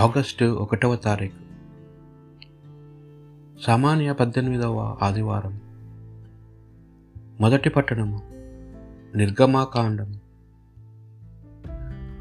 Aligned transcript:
August 0.00 0.44
ఒకటవ 0.44 0.96
తారీఖు. 0.96 1.34
సామాన్య 3.62 4.12
పద్దెనిమిదవ 4.12 4.96
ఆదివారం. 5.02 5.60
మొదటి 7.40 7.70
పట్టణము 7.70 8.20
నిర్గమాకాండం. 9.16 10.20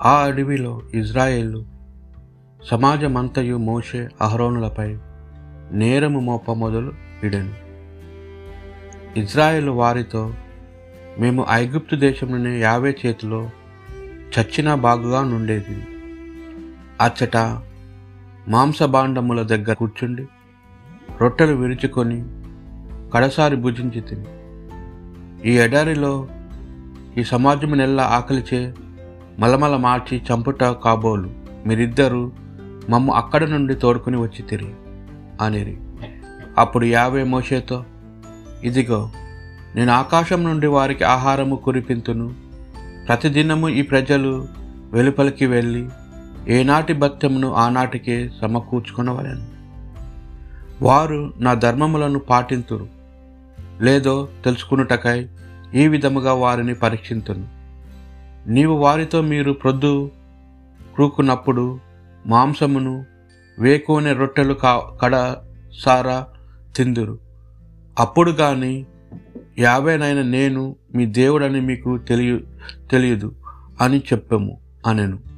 ఆ 0.04 0.24
అడవిలో 0.24 0.82
ఇజ్రాయేలు 0.94 1.66
సమాజమంతయు 2.64 3.58
మోషే 3.58 4.10
అహరోనులపై 4.22 5.00
నేరము 5.72 6.20
మోప 6.20 6.52
మొదలు 6.52 6.94
విడెను 7.24 7.54
ఇజ్రాయేల్ 9.20 9.70
వారితో 9.70 10.34
మేము 11.20 11.46
ఐగుప్తు 11.50 11.96
దేశంలోనే 11.96 12.60
యావే 12.60 12.98
చేతిలో 13.06 13.50
చచ్చిన 14.40 14.76
బాగుగా 14.76 15.24
నుండేది. 15.24 15.88
అచ్చట 17.02 17.69
మాంసభాండముల 18.50 19.42
దగ్గర 19.42 19.74
కూర్చుండి 19.74 20.28
రొట్టెలు 21.22 21.56
విరుచుకొని 21.56 22.26
కడసారి 23.12 23.56
భుజించి 23.56 24.02
తిని. 24.02 24.26
ఈ 25.50 25.58
ఎడారిలో 25.58 26.28
ఈ 27.18 27.24
సమాజము 27.24 27.76
నెల్ల 27.76 28.02
ఆకలిచే 28.02 28.74
మలమల 29.40 29.78
మార్చి 29.78 30.22
చంపుట 30.34 30.64
కాబోలు. 30.64 31.30
మీరిద్దరూ 31.66 32.32
మమ్మ 32.90 33.12
అక్కడ 33.12 33.44
నుండి 33.44 33.76
తోడుకుని 33.76 34.18
వచ్చి 34.18 34.42
తిరిగి 34.42 34.74
అనిరి. 35.42 35.78
అప్పుడు 36.58 36.86
యావే 36.86 37.24
మోషేతో 37.24 37.84
ఇదిగో 38.64 39.10
నేను 39.76 39.92
ఆకాశం 39.92 40.44
నుండి 40.44 40.68
వారికి 40.68 41.04
ఆహారము 41.04 41.56
కురిపింతును. 41.56 42.34
ప్రతిదినము 43.08 43.70
ఈ 43.70 43.82
ప్రజలు 43.82 44.48
వెలుపలికి 44.94 45.46
వెళ్ళి 45.46 45.90
ఏనాటి 46.48 46.94
భక్త్యమును 46.94 47.54
ఆనాటికే 47.54 48.30
సమకూర్చుకునవలెను. 48.42 49.48
వారు 50.86 51.34
నా 51.38 51.54
ధర్మములను 51.54 52.20
పాటింతురు. 52.20 52.88
లేదో 53.82 54.30
తెలుసుకున్నటకై 54.46 55.28
ఈ 55.74 55.88
విధముగా 55.88 56.34
వారిని 56.34 56.76
పరీక్షింతును. 56.76 57.48
నీవు 58.48 58.74
వారితో 58.74 59.22
మీరు 59.22 59.52
ప్రొద్దు 59.52 60.12
క్రూకున్నప్పుడు 60.96 61.80
మాంసమును 62.28 63.06
వేకోనే 63.60 64.14
రొట్టెలు 64.14 64.54
కా 64.54 64.98
కడ 65.02 65.36
సారా 65.84 66.28
తిందురు. 66.76 67.20
అప్పుడు 68.00 68.32
కానీ 68.32 68.86
యాభైనైన 69.60 70.22
నేను 70.22 70.76
మీ 70.96 71.06
దేవుడని 71.06 71.62
మీకు 71.62 71.98
తెలియ 71.98 72.40
తెలియదు 72.92 73.36
అని 73.82 73.98
చెప్పాము 73.98 74.58
అనెను. 74.88 75.29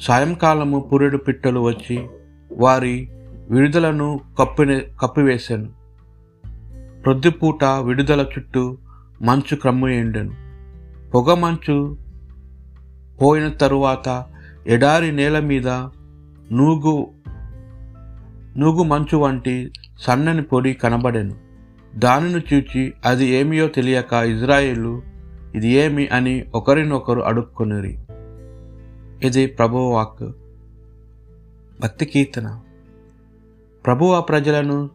సాయంకాలము 0.00 0.80
పురుడు 0.80 1.16
పిట్టలు 1.16 1.60
వచ్చి 1.60 2.06
వారి 2.52 3.08
విడుదలను 3.50 4.20
కప్పిన 4.38 4.78
కప్పివేశాను 4.78 5.68
ప్రొద్దుపూట 7.02 7.64
విడుదల 7.64 8.20
చుట్టూ 8.20 8.78
మంచు 9.22 9.56
క్రమ్ము 9.56 9.88
ఎండెను. 9.88 10.34
పొగ 11.10 11.34
మంచు 11.34 11.96
పోయిన 13.22 13.48
తరువాత 13.48 14.24
ఎడారి 14.66 15.12
నేల 15.12 15.40
మీద 15.40 15.68
నూగు 16.52 17.08
నూగు 18.56 18.82
మంచు 18.82 19.16
వంటి 19.16 19.72
సన్నని 19.98 20.42
పొడి 20.42 20.74
కనబడెను. 20.74 21.34
దానిని 21.96 22.54
చూచి 22.54 22.92
అది 23.04 23.26
ఏమియో 23.26 23.66
తెలియక 23.66 24.12
ఇజ్రాయేలు 24.12 25.02
ఇది 25.54 25.68
ఏమి 25.68 26.08
అని 26.08 26.44
ఒకరినొకరు 26.54 27.20
అడుక్కునిరి. 27.20 27.98
ఇది 29.22 29.46
ప్రభువాక్ 29.46 30.32
భక్తి 31.80 32.04
కీర్తన. 32.04 32.60
ప్రభు 33.86 34.04
ఆ 34.04 34.20
ప్రజలను 34.20 34.90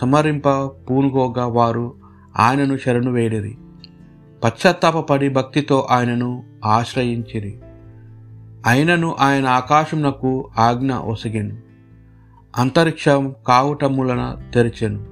సమరింప 0.00 0.48
పూనుకోగా 0.48 1.46
వారు 1.46 1.94
ఆయనను 2.38 2.76
శరణు 2.76 3.12
వేడిరి. 3.12 3.58
పశ్చాత్తాపడి 4.44 5.28
భక్తితో 5.28 5.88
ఆయనను 5.90 6.44
ఆశ్రయించిరి. 6.64 7.58
అయినను 8.66 9.16
ఆయన 9.20 9.46
ఆకాశమునకు 9.46 10.50
ఆజ్ఞ 10.58 10.92
ఒసగెను. 10.92 11.56
అంతరిక్షం 12.56 13.34
కావుటములన 13.46 14.36
తెరిచెను. 14.54 15.06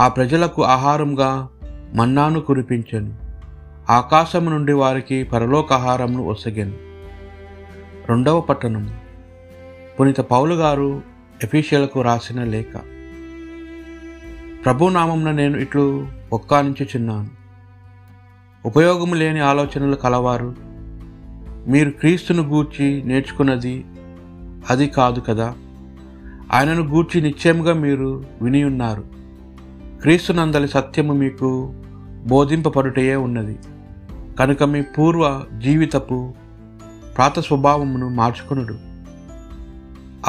ఆ 0.00 0.08
ప్రజలకు 0.08 0.62
ఆహారంగా 0.62 1.48
మన్నాను 1.94 2.40
కురిపించెను. 2.40 3.14
ఆకాశము 3.90 4.50
నుండి 4.50 4.72
వారికి 4.72 5.24
పరలోకాహారంను 5.24 6.24
ఒసగెను. 6.24 6.93
రెండవ 8.08 8.40
పట్టణం. 8.40 8.94
పునీత 10.00 10.20
పౌలు 10.20 10.54
గారు 10.54 11.02
ఎఫీషియలకు 11.44 12.02
రాసిన 12.02 12.44
లేఖ. 12.44 12.80
ప్రభునామంన 14.64 15.30
నేను 15.30 15.58
ఇట్లు 15.58 16.08
ఒక్కా 16.32 16.62
నుంచి 16.62 16.84
చిన్నాను. 16.84 17.28
ఉపయోగము 18.66 19.14
లేని 19.14 19.40
ఆలోచనలు 19.40 19.96
కలవారు. 19.96 20.54
మీరు 21.66 21.90
క్రీస్తును 21.90 22.42
గూర్చి 22.42 23.02
నేర్చుకున్నది 23.02 23.84
అది 24.70 24.86
కాదు 24.86 25.20
కదా? 25.20 25.54
ఆయనను 26.52 26.82
గూర్చి 26.82 27.20
నిశ్చయముగా 27.20 27.72
మీరు 27.72 28.24
విని 28.42 28.64
ఉన్నారు. 28.64 29.04
క్రీస్తునందలి 30.02 30.68
సత్యము 30.68 31.12
మీకు 31.12 31.72
బోధింపబడుటయే 32.26 33.16
ఉన్నది. 33.16 33.58
కనుక 34.38 34.62
మీ 34.62 34.82
పూర్వ 34.82 35.44
జీవితపు 35.58 36.34
ప్రాత 37.16 37.40
స్వభావమును 37.40 38.08
మార్చుకునుడు. 38.08 38.78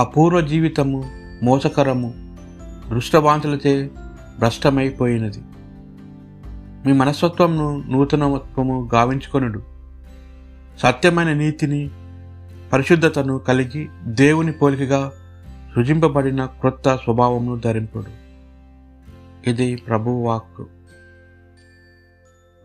అపూర్వ 0.02 0.42
జీవితము 0.42 1.10
మోసకరము 1.44 2.38
దృష్టవాంతులచే 2.90 3.92
భ్రష్టమైపోయినది. 4.40 5.42
మీ 6.86 6.92
మనస్తత్వమును 6.92 7.84
నూతనత్వము 7.92 8.90
గావించుకొనుడు. 8.94 9.64
సత్యమైన 10.80 11.34
నీతిని 11.34 11.90
పరిశుద్ధతను 12.74 13.38
కలిగి 13.38 13.90
దేవుని 14.04 14.52
పోలికగా 14.52 15.12
సృజింపబడిన 15.76 16.46
క్రొత్త 16.46 16.96
స్వభావమును 16.96 17.60
ధరింపుడు. 17.60 18.26
ఇది 19.50 19.76
ప్రభు 19.76 20.10
వాక్కు. 20.10 20.66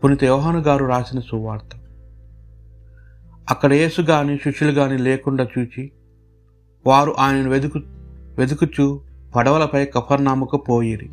పునిత 0.03 0.23
యోహాను 0.23 0.59
గారు 0.59 0.85
రాసిన 0.85 1.19
సువార్త. 1.19 1.80
అక్కడ 3.51 3.73
యేసు 3.73 4.01
గాని 4.01 4.37
శిష్యులు 4.37 4.71
గాని 4.71 4.97
లేకుండా 4.97 5.47
చూచి 5.59 5.91
వారు 6.87 7.15
ఆయనను 7.19 7.49
వెతుకు 7.49 7.79
వెతుకుచు 8.37 9.01
పడవలపై 9.35 9.85
కఫర్నాముకు 9.85 10.57
పోయిరి. 10.57 11.09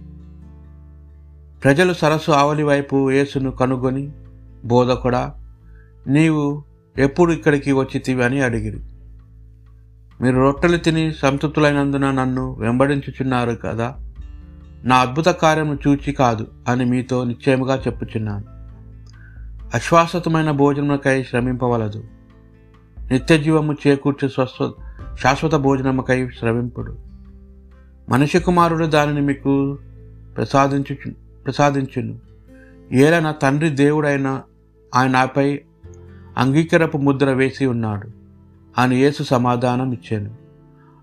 ప్రజలు 1.65 1.93
సరస్సు 1.93 2.31
ఆవలి 2.31 2.63
వైపు 2.63 3.11
యేసును 3.11 3.51
కనుగొని 3.51 4.13
బోధకుడా 4.65 5.35
నీవు 6.07 6.63
ఎప్పుడు 6.99 7.33
ఇక్కడికి 7.33 7.73
వచ్చితివి 7.73 8.25
అని 8.25 8.41
అడిగిరి. 8.41 8.81
మీరు 10.21 10.37
రొట్టెలు 10.37 10.77
తిని 10.77 11.13
సంతృప్తులైనందున 11.13 12.11
నన్ను 12.11 12.57
వెంబడించుచున్నారు 12.59 13.53
కదా 13.55 13.95
నా 14.85 14.97
అద్భుత 14.97 15.27
కార్యము 15.27 15.75
చూచి 15.75 16.13
కాదు 16.13 16.47
అని 16.69 16.85
మీతో 16.85 17.25
నిశ్చయముగా 17.25 17.77
చెప్పుచున్నాను. 17.77 18.45
అశ్వాసతమైన 19.75 20.51
భోజనములకై 20.51 21.23
శ్రమింపవలదు. 21.23 22.05
నిత్యజీవము 23.11 23.73
చేకూర్చే 23.73 23.91
చేకూర్చు 23.91 24.29
స్వస్వ 24.29 24.73
శాశ్వత 25.23 25.55
భోజనముకై 25.55 26.29
శ్రవింపుడు. 26.39 26.97
మనిషి 28.09 28.39
కుమారుడు 28.39 28.87
దానిని 28.87 29.21
మీకు 29.21 29.79
ప్రసాదించు 30.37 31.13
ప్రసాదించును. 31.45 32.19
ఏలైనా 32.93 33.33
తండ్రి 33.33 33.71
దేవుడైన 33.71 34.41
ఆయన 34.95 35.11
నాపై 35.11 35.61
అంగీకరపు 36.39 36.99
ముద్ర 36.99 37.31
వేసి 37.31 37.67
ఉన్నాడు. 37.67 38.09
అని 38.79 38.97
యేసు 38.97 39.23
సమాధానం 39.23 39.93
ఇచ్చాను. 39.93 40.35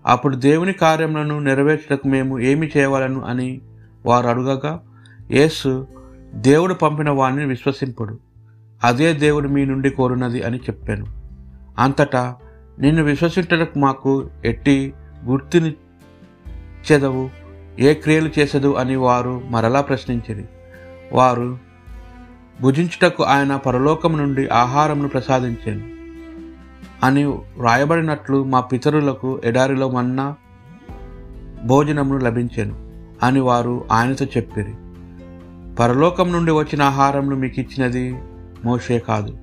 అప్పుడు 0.06 0.36
దేవుని 0.36 0.72
కార్యములను 0.72 1.38
నెరవేర్చడానికి 1.38 2.08
మేము 2.08 2.38
ఏమి 2.38 2.70
చేయవలను 2.76 3.22
అని 3.22 3.60
వారు 4.06 4.26
అడుగగా 4.26 4.80
యేసు 5.30 5.86
దేవుడు 6.34 6.74
పంపిన 6.74 7.10
వాణ్ణి 7.10 7.44
విశ్వసింపుడు. 7.44 8.18
అదే 8.84 9.12
దేవుడు 9.12 9.48
మీ 9.48 9.64
నుండి 9.64 9.90
కోరున్నది 9.90 10.42
అని 10.42 10.56
చెప్పాను. 10.56 11.25
అంతటా 11.78 12.36
నిన్ను 12.78 13.02
విశ్వసించడానికి 13.02 13.78
మాకు 13.78 14.30
ఎట్టి 14.44 14.94
గుర్తుని 15.24 15.74
చెదవు 16.92 17.30
ఏ 17.78 17.94
క్రియలు 17.94 18.30
చేసదు 18.38 18.74
అని 18.74 18.96
వారు 18.96 19.42
మరలా 19.50 19.80
ప్రశ్నించిరి. 19.80 20.44
వారు 21.12 21.58
భుజించుటకు 22.60 23.22
ఆయన 23.22 23.56
పరలోకం 23.56 24.16
నుండి 24.16 24.48
ఆహారంను 24.48 25.08
ప్రసాదించాను. 25.08 25.84
అని 27.06 27.24
వ్రాయబడినట్లు 27.24 28.44
మా 28.44 28.60
పితరులకు 28.60 29.40
ఎడారిలో 29.44 29.90
మన్నా 29.90 30.34
భోజనమును 31.64 32.24
లభించాను 32.24 33.02
అని 33.22 33.40
వారు 33.40 33.84
ఆయనతో 33.92 34.24
చెప్పిరి. 34.24 34.74
పరలోకం 35.74 36.32
నుండి 36.32 36.52
వచ్చిన 36.52 36.82
ఆహారంను 36.82 37.36
మీకు 37.36 37.60
ఇచ్చినది 37.60 38.18
మోషే 38.64 38.98
కాదు. 38.98 39.38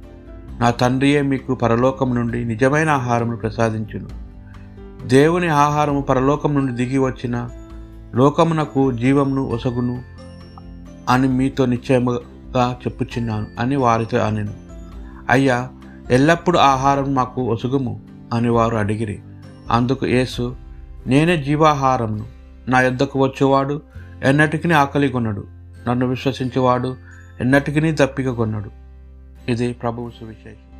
నా 0.63 0.69
తండ్రియే 0.71 1.21
మీకు 1.21 1.55
పరలోకం 1.55 2.15
నుండి 2.15 2.45
నిజమైన 2.45 2.89
ఆహారమును 2.89 3.37
ప్రసాదించును. 3.37 4.07
దేవుని 5.07 5.47
ఆహారము 5.47 6.01
పరలోకం 6.01 6.53
నుండి 6.53 6.73
దిగి 6.73 6.97
వచ్చిన 6.97 7.49
లోకమునకు 8.15 8.91
జీవమును 8.91 9.43
ఒసగును 9.45 10.01
అని 11.09 11.27
మీతో 11.27 11.65
నిశ్చయముగా 11.65 12.77
చెప్పుచున్నాను 12.87 13.47
అని 13.59 13.75
వారితో 13.75 14.17
అనెను. 14.17 14.53
అయ్యా 15.29 15.69
ఎల్లప్పుడూ 16.11 16.59
ఆహారం 16.59 17.13
మాకు 17.13 17.41
ఒసుగుము 17.41 18.01
అని 18.33 18.49
వారు 18.49 18.75
అడిగిరి. 18.75 19.19
అందుకు 19.71 20.05
యేసు 20.05 20.55
నేనే 21.07 21.43
జీవాహారంను 21.43 22.25
నా 22.67 22.81
యొద్దకు 22.81 23.23
వచ్చేవాడు 23.23 23.81
ఎన్నటికీ 24.23 24.71
ఆకలి 24.71 25.09
కొనడు 25.09 25.47
నన్ను 25.89 26.07
విశ్వసించేవాడు 26.07 26.95
ఎన్నటికీ 27.41 27.91
దప్పిక 27.91 28.29
కొన్నాడు 28.29 28.82
ഇത് 29.47 29.75
പ്രഭു 29.75 30.11
സുവിശേഷം 30.19 30.72